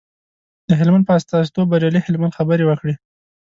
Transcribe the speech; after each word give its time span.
د 0.67 0.69
هلمند 0.79 1.07
په 1.07 1.13
استازیتوب 1.19 1.65
بریالي 1.71 1.99
هلمند 2.05 2.37
خبرې 2.37 2.63
وکړې. 2.67 2.93